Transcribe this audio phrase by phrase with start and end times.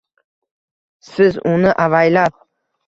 [1.11, 2.43] Siz uni avaylab